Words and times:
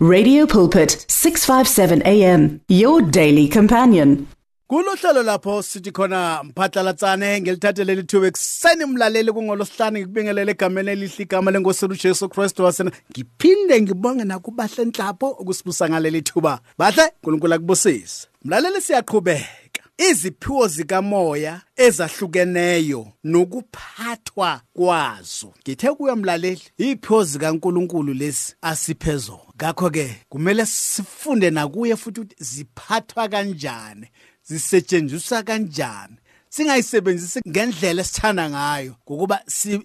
Radio 0.00 0.46
Pulpit 0.46 1.04
657 1.08 2.02
AM 2.06 2.60
your 2.68 3.02
daily 3.02 3.48
companion. 3.48 4.28
Kulohlelo 4.70 5.22
lapho 5.22 5.62
sithi 5.62 5.90
khona 5.92 6.42
mphatlalatsane 6.44 7.40
ngelithathele 7.40 7.94
lithuba 7.94 8.26
ekuseni 8.26 8.84
umlaleli 8.84 9.32
kungolosihlanu 9.32 9.98
ngikubingelele 9.98 10.52
egameni 10.52 10.90
elihle 10.90 11.22
igama 11.22 11.50
lenkosi 11.50 11.84
uJesu 11.86 12.28
Kristu 12.28 12.64
wasena. 12.64 12.92
Ngiphinde 13.10 13.80
ngibonge 13.82 14.24
nakubahle 14.24 14.82
enhlapho 14.82 15.28
ukusibusa 15.28 15.88
ngaleli 15.88 16.22
thuba. 16.22 16.60
Bahle 16.78 17.02
uNkulunkulu 17.02 17.54
akubusise. 17.54 18.28
Mlaleli 18.44 18.80
siyaqhubeka. 18.80 19.46
Iziphiwo 19.98 20.68
zikamoya 20.68 21.60
ezahlukeneyo 21.76 23.12
nokuphathwa 23.24 24.60
kwazo. 24.72 25.54
Ngithe 25.62 25.92
kuyo 25.92 26.16
mlaleli 26.16 26.62
iphiwo 26.78 27.24
zikaNkulunkulu 27.24 28.14
lesi 28.14 28.54
asiphezolo 28.62 29.40
ngakho 29.56 29.90
ke 29.90 30.16
kumele 30.28 30.66
sifunde 30.66 31.50
nakuye 31.50 31.96
futhi 31.96 32.20
ukuthi 32.20 32.36
ziphathwa 32.38 33.28
kanjani 33.28 34.06
zisetshenziswa 34.42 35.42
kanjani. 35.42 36.16
Singayisebenzisi 36.50 37.40
ngendlela 37.48 38.02
esithanda 38.02 38.50
ngayo 38.50 38.94
ngokuba 39.04 39.42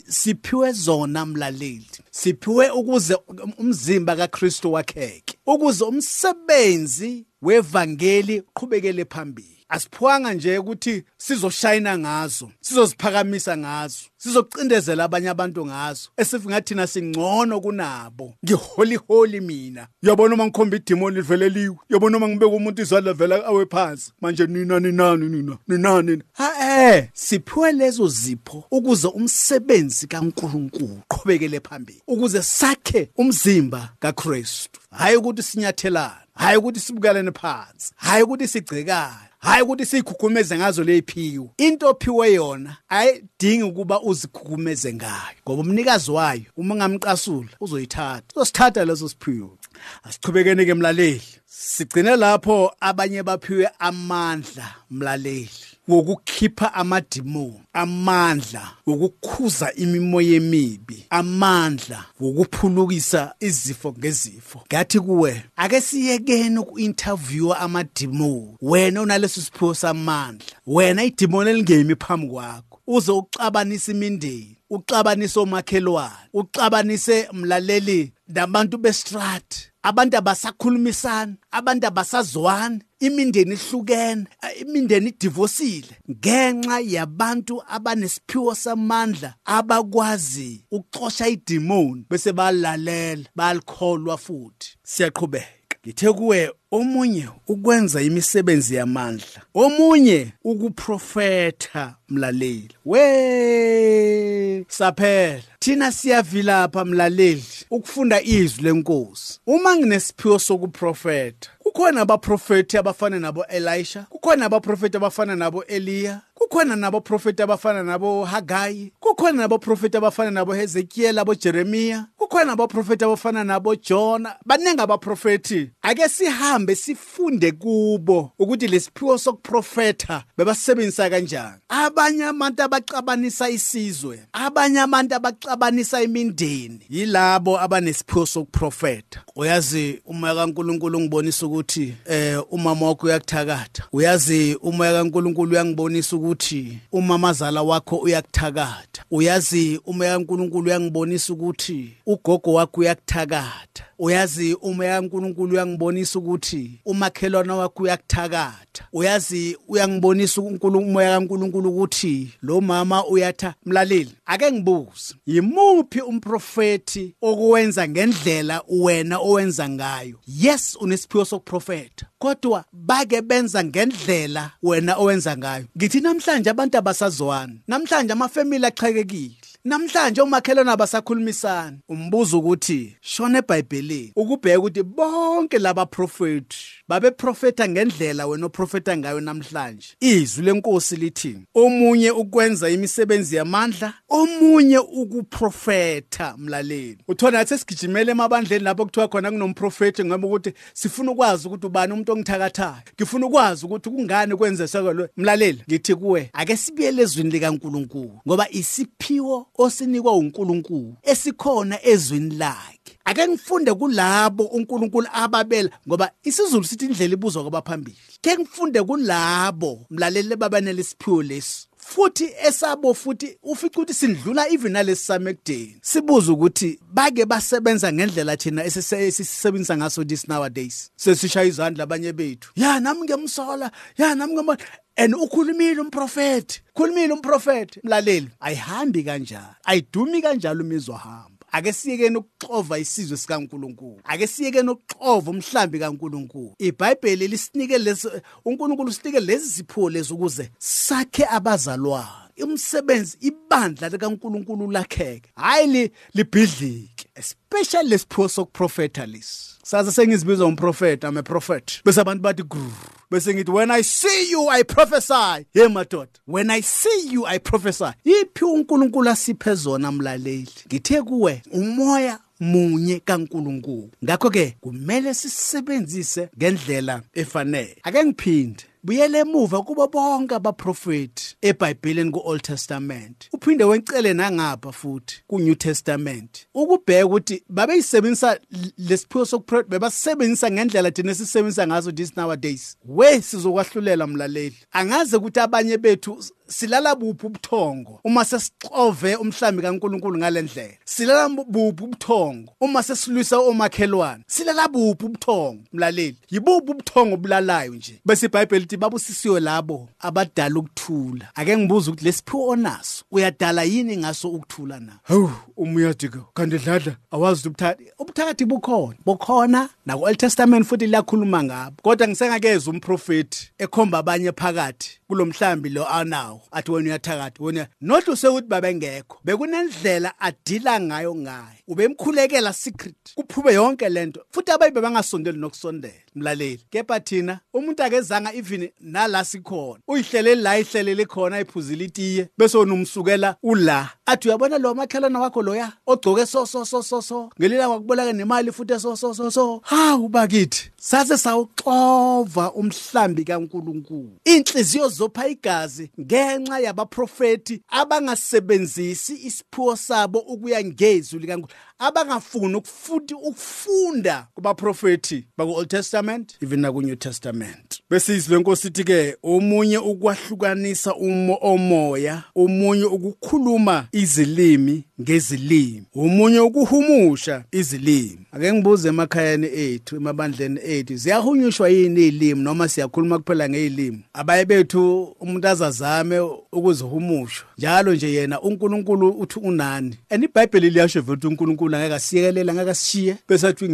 siphiwe 0.07 0.71
zona 0.71 1.25
mlaleli. 1.25 1.87
Siphiwe 2.11 2.69
ukuze 2.69 3.17
umzimba 3.57 4.15
kaKristu 4.15 4.73
wakheke 4.73 5.37
ukuze 5.45 5.83
umsebenzi 5.83 7.25
wevangeli 7.41 8.39
uqhubekele 8.39 9.05
phambili. 9.05 9.62
Asiphuwanga 9.73 10.33
nje 10.33 10.57
ukuthi 10.57 11.03
sizoshayina 11.17 11.97
ngazo 11.97 12.51
sizoziphakamisa 12.61 13.57
ngazo 13.57 14.03
sizoqindezela 14.23 15.03
abanye 15.03 15.29
abantu 15.29 15.65
ngazo. 15.65 16.09
Esithi 16.17 16.47
ngathina 16.47 16.87
singcono 16.87 17.61
kunabo. 17.61 18.33
Ngiholi 18.45 18.95
holi 18.95 19.41
mina. 19.41 19.87
Uyabona 20.03 20.35
uma 20.35 20.45
ngikhomba 20.45 20.77
idemoni 20.77 21.15
livele 21.15 21.49
liwe? 21.49 21.75
Uyabona 21.89 22.17
uma 22.17 22.27
ngibeka 22.27 22.51
umuntu 22.51 22.81
izandla 22.81 23.13
vela 23.13 23.45
awe 23.45 23.65
phansi? 23.65 24.11
Manje 24.21 24.47
nina 24.47 24.79
ninani 24.79 25.29
nina 25.29 25.57
ninani 25.67 26.23
ha 26.33 26.49
eh 26.59 27.09
siphiwe 27.13 27.71
lezo 27.71 28.07
zipho 28.07 28.63
ukuze 28.71 29.07
umsebenzi 29.07 30.07
kaNkuluNkulu 30.07 31.01
qhubekele 31.07 31.59
phambili 31.59 32.01
ukuze 32.07 32.43
sakhe 32.43 33.09
umzimba 33.17 33.89
kaKristu. 33.99 34.79
Hayi 34.91 35.17
ukuthi 35.17 35.43
sinyathelane 35.43 36.23
hayi 36.35 36.57
ukuthi 36.57 36.79
sibukalene 36.79 37.31
phansi 37.31 37.93
hayi 37.95 38.23
ukuthi 38.23 38.47
sigcekane. 38.47 39.32
Hayi 39.43 39.63
ukuthi 39.63 39.85
sikhukhukumeze 39.85 40.57
ngazo 40.57 40.83
lephiwo 40.83 41.53
into 41.57 41.89
ophiwe 41.89 42.33
yona 42.33 42.77
ayidingi 42.89 43.63
ukuba 43.63 44.01
uzikhukumeze 44.01 44.93
ngayo 44.93 45.37
ngoba 45.43 45.61
umnikazi 45.61 46.11
wayo 46.11 46.43
uma 46.57 46.75
ngamqasula 46.75 47.49
uzoyithatha. 47.59 48.23
Uzosithatha 48.35 48.85
leso 48.85 49.09
siphiwo. 49.09 49.57
Asichubekene 50.03 50.65
ke 50.65 50.73
mlaleli. 50.73 51.21
Sigcine 51.45 52.15
lapho 52.15 52.71
abanye 52.79 53.23
baphiwe 53.23 53.69
amandla 53.79 54.75
mlaleli. 54.89 55.72
Wokukhipha 55.87 56.73
amadimoni 56.73 57.61
amandla 57.73 58.71
wokukhuza 58.87 59.73
imimoya 59.73 60.35
emibi 60.35 61.05
amandla 61.09 62.05
wokuphulukisa 62.19 63.33
izifo 63.39 63.95
ngezifo. 63.99 64.61
Ngathi 64.67 64.99
kuwe 64.99 65.43
ake 65.55 65.81
siyekene 65.81 66.59
uku-interviewa 66.59 67.59
amadimoni 67.59 68.55
wena 68.61 69.01
unaleso 69.01 69.41
siphiwo 69.41 69.73
samandla. 69.73 70.47
Wena 70.67 71.03
idimoni 71.03 71.49
elingemi 71.49 71.95
phambi 71.95 72.27
kwakho. 72.27 72.72
Uze 72.87 73.11
ucabanise 73.11 73.91
imindeni 73.91 74.57
ucabanise 74.69 75.39
omakhelwane 75.39 76.29
ucabanise 76.33 77.27
mlaleli 77.33 78.13
nabantu 78.27 78.77
bestrat 78.77 79.73
abantu 79.83 80.17
abasakhulumisana 80.17 81.35
abantu 81.51 81.87
abasazwani 81.87 82.81
imindeni 82.99 83.53
ihlukene 83.53 84.25
imindeni 84.61 85.09
idivosile. 85.09 85.87
Ngenxa 86.11 86.79
yabantu 86.79 87.63
abanesiphiwo 87.67 88.55
samandla 88.55 89.35
abakwazi 89.45 90.65
ukuxosha 90.71 91.27
idemoni 91.27 92.05
bese 92.09 92.33
balalela 92.33 93.23
balikholwa 93.35 94.17
futhi. 94.17 94.77
Siyaqhubeka. 94.83 95.62
Ngithe 95.85 96.13
kuwe 96.13 96.51
omunye 96.71 97.29
ukwenza 97.47 98.01
imisebenzi 98.01 98.75
yamandla 98.75 99.41
omunye 99.53 100.33
ukuprofetha 100.43 101.95
mlaleli. 102.09 102.69
We 102.85 104.65
saphela. 104.67 105.43
Thina 105.59 105.91
siyavilapha 105.91 106.85
mlaleli 106.85 107.43
ukufunda 107.71 108.21
izwi 108.21 108.63
lenkosi. 108.63 109.39
Uma 109.47 109.75
nginesiphiwo 109.75 110.39
sokuprofetha 110.39 111.49
kukhona 111.59 112.01
abaprofethi 112.01 112.77
abafana 112.77 113.19
nabo 113.19 113.45
Elisha 113.45 114.05
kukhona 114.09 114.45
abaprofethi 114.45 114.97
abafana 114.97 115.35
nabo 115.35 115.63
Eliya 115.63 116.21
kukhona 116.35 116.75
nabaprofeti 116.75 117.43
abafana 117.43 117.83
nabo 117.83 118.25
Hagayi 118.25 118.93
kukhona 118.99 119.37
nabaprofeti 119.37 119.97
abafana 119.97 120.31
nabo 120.31 120.53
Hezekiel 120.53 121.19
abo 121.19 121.35
Jeremiah 121.35 122.05
kukhona 122.33 122.53
abaprofeti 122.53 123.05
abafana 123.05 123.43
nabo 123.43 123.75
Jona 123.75 124.35
baningi 124.45 124.81
abaprofeti 124.81 125.69
ake 125.81 126.09
sihambe 126.09 126.75
sifunde 126.75 127.51
kubo 127.51 128.31
ukuthi 128.39 128.67
lesiphiwo 128.67 129.17
sokuprofetha 129.17 130.23
bebasebenzisa 130.37 131.09
kanjani. 131.09 131.57
Abanye 131.69 132.23
abantu 132.23 132.63
abaxabanisa 132.63 133.49
isizwe 133.49 134.19
abanye 134.33 134.79
abantu 134.79 135.15
abaxabanisa 135.15 136.01
imindeni 136.01 136.79
yilabo 136.89 137.59
abanesiphiwo 137.59 138.25
sokuprofetha 138.25 139.21
uyazi 139.35 140.01
umoya 140.05 140.35
kaNkuluNkulu 140.35 140.99
ngibonisa 140.99 141.45
ukuthi 141.45 141.93
eh 142.05 142.41
umama 142.51 142.87
wakho 142.87 143.07
uyakuthakatha. 143.07 143.83
Uyazi 143.91 144.55
umoya 144.61 144.93
kaNkuluNkulu 144.93 145.51
uyangibonisa 145.51 146.15
ukuthi 146.15 146.79
umamazala 146.91 147.61
wakho 147.61 147.97
uyakuthakatha. 147.97 149.05
Uyazi 149.11 149.79
umoya 149.85 150.13
kaNkuluNkulu 150.17 150.65
uyangibonisa 150.65 151.33
ukuthi 151.33 151.97
ugogo 152.23 152.53
wakho 152.53 152.81
uyakuthakatha. 152.81 153.83
Uyazi 154.03 154.53
umoya 154.53 155.01
kaNkuluNkulu 155.01 155.53
uyangibonisa 155.53 156.19
ukuthi 156.19 156.81
umakhelwane 156.85 157.51
wakho 157.51 157.83
uyakuthakatha. 157.83 158.87
Uyazi 158.93 159.57
uyangibonisa 159.67 160.41
uNkulunkulu 160.41 160.79
umoya 160.79 161.19
kaNkuluNkulu 161.19 161.69
ukuthi 161.69 162.29
lo 162.41 162.61
mama 162.61 163.05
uyatha. 163.05 163.53
Mlaleli 163.65 164.11
ake 164.25 164.51
ngibuze 164.51 165.15
yimuphi 165.25 166.01
umprofeti 166.01 167.15
okuwenza 167.21 167.87
ngendlela 167.87 168.61
wena 168.69 169.19
owenza 169.19 169.69
ngayo? 169.69 170.19
Yes 170.27 170.77
unesiphiwo 170.81 171.25
sokuprofeta 171.25 172.05
kodwa 172.19 172.63
bake 172.73 173.21
benza 173.21 173.63
ngendlela 173.63 174.51
wena 174.63 174.95
owenza 174.97 175.37
ngayo. 175.37 175.65
Ngithi 175.77 175.99
namhlanje 175.99 176.49
abantu 176.49 176.77
abasazwani 176.77 177.61
namhlanje 177.67 178.13
amafamily 178.13 178.65
aqhekekile 178.65 179.35
namhlanje 179.65 180.21
umakhelwane 180.21 180.71
abasakhulumisana 180.71 181.77
umbuzo 181.89 182.39
ukuthi 182.39 182.97
shona 183.01 183.37
eBhayibhelini 183.39 183.92
ukubheka 184.15 184.59
ukuthi 184.59 184.83
bonke 184.83 185.57
laba 185.59 185.85
prophet 185.85 186.49
babe 186.93 187.11
profeta 187.11 187.67
ngendlela 187.67 188.27
wena 188.27 188.45
oprofeta 188.45 188.97
ngayo 188.97 189.21
namhlanje. 189.21 189.87
Izwi 189.99 190.45
lenkosi 190.45 190.95
lithi 190.95 191.37
omunye 191.55 192.11
ukwenza 192.11 192.69
imisebenzi 192.69 193.35
yamandla 193.35 193.93
omunye 194.09 194.77
ukuprofeta 194.77 196.35
mlaleli. 196.37 196.97
Uthona 197.07 197.37
ngathi 197.37 197.57
sigijimele 197.57 198.11
emabandleni 198.11 198.63
lapho 198.63 198.85
kuthiwa 198.85 199.07
khona 199.07 199.31
kunomprofeti 199.31 200.05
ngoba 200.05 200.27
ukuthi 200.27 200.53
sifuna 200.73 201.11
ukwazi 201.11 201.47
ukuthi 201.47 201.65
ubani 201.65 201.93
umuntu 201.93 202.11
ongithakathayo. 202.11 202.83
Ngifuna 202.95 203.25
ukwazi 203.25 203.65
ukuthi 203.65 203.89
kungani 203.89 204.35
kwenze 204.35 204.67
sekelo 204.67 205.09
mlaleli 205.17 205.63
ngithi 205.69 205.95
kuwe 205.95 206.29
ake 206.33 206.57
sibiyele 206.57 207.01
ezwini 207.01 207.29
likaNkuluNkulu 207.29 208.19
ngoba 208.27 208.49
isiphiwo 208.49 209.47
osinikwa 209.57 210.15
uNkulunkulu 210.17 210.95
esikhona 211.03 211.85
ezwini 211.85 212.35
lakhe. 212.35 212.97
Ake 213.05 213.27
ngifunde 213.27 213.73
kulabo 213.73 214.43
uNkulunkulu 214.43 215.07
ababela 215.13 215.69
ngoba 215.87 216.11
isizulu 216.23 216.63
sithi 216.63 216.82
indlela 216.85 217.13
ibuzwa 217.13 217.41
kwabaphambili 217.41 217.97
ke 218.21 218.37
ngifunde 218.37 218.83
kulabo 218.83 219.85
mlaleli 219.89 220.35
babanele 220.35 220.81
isiphiwo 220.81 221.23
lesi. 221.23 221.67
Futhi 221.77 222.29
esabo 222.47 222.93
futhi 222.93 223.37
ufica 223.43 223.77
ukuthi 223.77 223.93
sindlula 223.93 224.49
even 224.49 224.71
nalesi 224.71 225.05
samekudeni 225.05 225.77
sibuza 225.81 226.31
ukuthi 226.31 226.79
bake 226.93 227.25
basebenza 227.25 227.93
ngendlela 227.93 228.37
thina 228.37 228.63
esisebenzisa 228.65 229.77
ngaso 229.77 230.03
this 230.07 230.27
nowadays. 230.27 230.91
Sesishaya 230.95 231.47
izandla 231.47 231.83
abanye 231.83 232.13
bethu. 232.13 232.51
Ya 232.55 232.79
nami 232.79 233.01
ngemsola. 233.01 233.71
Ya 233.97 234.15
nami 234.15 234.33
ngembona 234.33 234.57
and 234.95 235.13
ukhulumile 235.13 235.79
umprofeti 235.81 236.61
khulumile 236.73 237.13
umprofeti 237.13 237.79
mlaleli 237.83 238.29
ayihambi 238.39 239.03
kanjalo. 239.03 239.55
Ayidumi 239.63 240.21
kanjalo 240.21 240.63
imizwa 240.63 240.97
hamba 240.97 241.32
ake 241.53 241.73
siyekeni 241.73 242.17
ukuxova 242.17 242.79
isizwe 242.79 243.17
sikaNkuluNkulu. 243.17 244.01
Ake 244.03 244.27
siyekeni 244.27 244.69
ukuxova 244.69 245.31
umhlambi 245.31 245.79
kaNkuluNkulu. 245.79 246.55
iBhayibheli 246.59 247.27
lisinike 247.27 247.77
lezi 247.77 248.07
uNkulunkulu 248.45 248.89
usinike 248.89 249.19
lezi 249.19 249.47
zipho 249.49 249.89
lezi 249.89 250.13
ukuze 250.13 250.49
sakhe 250.59 251.25
abazalwane. 251.29 252.33
Umsebenzi 252.43 253.17
ibandla 253.21 253.89
likaNkuluNkulu 253.89 254.71
lakheke. 254.71 255.29
Hayi 255.35 255.91
libhidlike. 256.13 256.92
Especially 257.15 257.89
lesipho 257.89 258.29
sokuprofeta 258.29 259.05
lesi 259.05 259.53
saze 259.63 259.91
sengizibiza 259.91 260.45
umprofeta 260.45 261.07
I'm 261.07 261.17
a 261.17 261.23
prophet. 261.23 261.81
Bese 261.85 262.01
abantu 262.01 262.23
bathi 262.23 262.43
grrr 262.43 262.71
bese 263.11 263.33
ngithi 263.33 263.51
when 263.51 263.71
i 263.71 263.83
see 263.83 264.31
you 264.31 264.49
i 264.49 264.63
prophesy. 264.63 265.45
Hey 265.53 265.67
madoda 265.67 266.19
when 266.25 266.49
i 266.49 266.61
see 266.61 267.07
you 267.11 267.25
i 267.25 267.39
prophesy. 267.39 267.93
Iphi 268.03 268.45
uNkulunkulu 268.45 269.09
asiphe 269.09 269.55
zona 269.55 269.91
mlaleli? 269.91 270.49
Ngithe 270.67 271.01
kuwe 271.01 271.41
umoya 271.51 272.19
munye 272.39 272.99
kaNkuluNkulu. 272.99 273.89
Ngakho 274.03 274.29
ke 274.29 274.57
kumele 274.61 275.13
sisebenzise 275.13 276.29
ngendlela 276.37 277.01
efanele. 277.13 277.77
Ake 277.83 278.05
ngiphinde. 278.05 278.63
Buyele 278.83 279.19
emuva 279.19 279.61
kubo 279.61 279.87
bonke 279.87 280.35
abaprofeti 280.35 281.37
eBhayibhelini 281.41 282.11
kuOld 282.11 282.41
Testament. 282.41 283.29
Uphinde 283.33 283.63
wencele 283.63 284.13
nangapha 284.13 284.71
futhi 284.71 285.23
kuNew 285.27 285.55
Testament. 285.55 286.47
Ukubheka 286.53 287.05
ukuthi 287.05 287.43
babeyisebenzisa 287.49 288.39
lesiphiwo 288.77 289.25
sokuprofeti 289.25 289.69
bebasebenzisa 289.69 290.51
ngendlela 290.51 290.91
thina 290.91 291.15
sisebenzisa 291.15 291.67
ngazo 291.67 291.91
this 291.91 292.17
nowadays. 292.17 292.77
We 292.85 293.21
sizokwahlulela 293.21 294.07
mlaleli. 294.07 294.57
Angaze 294.71 295.17
ukuthi 295.17 295.39
abanye 295.39 295.77
bethu 295.77 296.23
silala 296.47 296.95
buphi 296.95 297.25
ubuthongo 297.25 297.99
uma 298.03 298.25
sesixove 298.25 299.15
umhlambi 299.15 299.61
kaNkuluNkulu 299.61 300.17
ngalendlela 300.17 300.73
silala 300.85 301.29
buphi 301.29 301.83
ubuthongo 301.83 302.53
uma 302.61 302.83
sesilwisa 302.83 303.37
omakhelwane. 303.37 304.23
Silala 304.27 304.67
buphi 304.67 305.05
ubuthongo 305.05 305.63
mlaleli? 305.73 306.17
Yibuphi 306.29 306.71
ubuthongo 306.71 307.17
bulalayo 307.17 307.73
nje? 307.73 308.01
Bese 308.05 308.25
iBhayibheli 308.25 308.65
lithi 308.73 308.77
babusisiwe 308.77 309.39
labo 309.39 309.89
abadala 309.99 310.59
ukuthula. 310.59 311.27
Ake 311.35 311.57
ngibuza 311.57 311.91
ukuthi 311.91 312.05
lesiphiwo 312.05 312.47
onaso 312.47 313.05
uyadala 313.11 313.63
yini 313.63 313.97
ngaso 313.97 314.29
ukuthula 314.29 314.79
na? 314.79 314.93
Hawu 315.03 315.31
umuyadika 315.57 316.19
kanti 316.33 316.57
dladla 316.57 316.95
awazi 317.11 317.47
ubuthakathi 317.47 317.91
ubuthakathi 317.99 318.45
bukhona. 318.45 318.97
Bukhona 319.05 319.69
naku 319.85 320.03
Old 320.03 320.17
Testament 320.17 320.65
futhi 320.65 320.87
liyakhuluma 320.87 321.43
ngabo. 321.43 321.75
Kodwa 321.81 322.07
ngisengakeza 322.07 322.71
umprofeti 322.71 323.51
ekhomba 323.57 323.97
abanye 323.97 324.31
phakathi. 324.31 324.99
Kulomhlambi 325.13 325.69
lo 325.69 325.89
anawo 325.89 326.41
athi 326.51 326.71
wena 326.71 326.89
uyathakatha 326.89 327.43
wena 327.43 327.67
not 327.81 328.07
usekuthi 328.07 328.47
babengekho 328.47 329.19
bekunendlela 329.23 330.19
adila 330.19 330.79
ngayo 330.79 331.15
ngayo 331.15 331.63
ubemkhulekela 331.67 332.53
secret 332.53 332.95
kuphume 333.15 333.53
yonke 333.53 333.89
lento 333.89 334.25
futhi 334.31 334.51
abayibe 334.51 334.81
bangasondeli 334.81 335.37
nokusondela. 335.37 335.93
Mlaleli 336.15 336.65
kepha 336.69 336.99
thina 336.99 337.39
umuntu 337.53 337.83
akezanga 337.83 338.33
even 338.33 338.69
nala 338.81 339.25
sikhona 339.25 339.79
uyihleleli 339.87 340.41
la 340.41 340.59
ihlelele 340.59 341.05
khona 341.05 341.39
iphuzile 341.39 341.85
itiye 341.85 342.29
bese 342.37 342.57
unomsukela 342.57 343.35
ula. 343.43 343.89
Athi 344.05 344.27
uyabona 344.27 344.57
lo 344.57 344.73
makhelana 344.73 345.19
wakho 345.19 345.41
loya 345.41 345.71
ogcoke 345.87 346.25
so 346.25 346.45
so 346.45 346.65
so 346.65 346.81
so 346.83 347.01
so 347.01 347.29
ngelila 347.39 347.67
kwakuboleka 347.67 348.13
nemali 348.13 348.51
futhi 348.51 348.79
so 348.79 348.95
so 348.95 349.13
so 349.13 349.31
so. 349.31 349.61
Hawu 349.63 350.09
bakithi. 350.09 350.72
Sase 350.83 351.17
sawuxova 351.17 352.51
umhlambi 352.51 353.23
kaNkuluNkulu. 353.23 354.19
Inhliziyo 354.25 354.89
zopha 354.89 355.27
igazi 355.27 355.91
ngenxa 355.99 356.59
yabaprofeti 356.59 357.61
abangasebenzisi 357.67 359.13
isiphuwo 359.13 359.75
sabo 359.75 360.19
ukuya 360.19 360.63
ngezwi 360.63 361.19
likaNkulunkulu 361.19 361.72
abangafuni 361.83 362.55
ukufuthi 362.55 363.13
ukufunda 363.13 364.27
kubaprofeti 364.35 365.25
baku 365.37 365.51
Old 365.51 365.69
Testament 365.69 366.37
even 366.41 366.59
naku 366.59 366.81
New 366.81 366.95
Testament. 366.95 367.81
Bese 367.89 368.15
izwe 368.15 368.37
inkosi 368.37 368.67
ithi 368.67 368.83
ke 368.83 369.17
omunye 369.23 369.77
ukwahlukanisa 369.77 370.95
umo 370.95 371.37
omoya 371.41 372.23
omunye 372.35 372.83
ukukhuluma 372.83 373.87
izilimi 373.91 374.83
ngezilimi 375.01 375.83
omunye 375.95 376.39
ukuhumusha 376.39 377.43
izilimi. 377.51 378.19
Ake 378.31 378.53
ngibuze 378.53 378.89
emakhayeni 378.89 379.47
ethu 379.47 379.95
emabandleni 379.95 380.59
ethu 380.63 380.95
ziyahunyushwa 380.95 381.69
yini 381.69 382.07
izilimi 382.07 382.41
noma 382.41 382.69
siyakhuluma 382.69 383.19
kuphela 383.19 383.49
ngezilimi 383.49 383.99
abaye 384.13 384.45
bethu 384.45 385.03
umuntu 385.19 385.47
azazame 385.47 386.19
ukuzihumusha. 386.51 387.43
Njalo 387.57 387.93
nje 387.95 388.13
yena 388.13 388.41
uNkulunkulu 388.41 389.09
uthi 389.09 389.39
unani? 389.39 389.97
And 390.09 390.23
iBhayibheli 390.23 390.69
liyasho 390.69 390.99
ukuthi 390.99 391.27
uNkulunkulu 391.27 391.72
angeke 391.77 391.95
asiyekelela 391.95 392.51
angeke 392.51 392.71
asishiye 392.71 393.17
bese 393.29 393.47
athi 393.47 393.65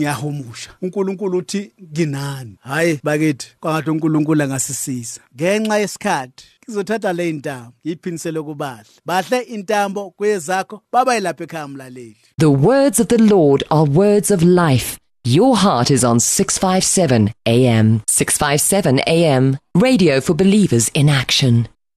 uNkulunkulu 0.82 1.38
uthi 1.38 1.72
nginani 1.92 2.58
bakithi 3.04 3.48
kwangathi 3.60 3.90
uNkulunkulu 3.90 4.44
angasisiza 4.44 5.22
ngenxa 5.36 5.78
yesikhathi 5.78 6.46
le 8.32 8.42
kubahle 8.42 8.86
bahle 9.06 9.40
intambo 9.40 10.14
ekhaya 11.44 11.68
mlaleli 11.68 12.18
The 12.38 12.46
words 12.46 13.00
of 13.00 13.08
the 13.08 13.18
Lord 13.18 13.64
are 13.70 13.84
words 13.84 14.32
of 14.32 14.42
life. 14.44 14.98
Your 15.26 15.58
heart 15.58 15.92
is 15.92 16.04
on 16.06 16.20
657 16.20 17.34
AM. 17.46 18.02
657 18.08 19.00
AM. 19.06 19.58
Radio 19.76 20.22
for 20.22 20.34
believers 20.34 20.90
in 20.94 21.10
action. 21.10 21.68